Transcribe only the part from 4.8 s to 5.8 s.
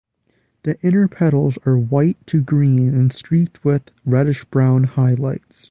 highlights.